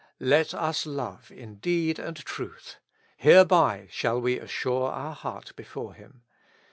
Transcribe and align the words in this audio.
Let 0.19 0.55
us 0.55 0.87
love 0.87 1.31
in 1.31 1.57
deed 1.57 1.99
and 1.99 2.17
truth; 2.17 2.77
hereby 3.17 3.87
shall 3.91 4.19
we 4.19 4.39
assure 4.39 4.89
our 4.89 5.13
heart 5.13 5.55
before 5.55 5.93
Him. 5.93 6.23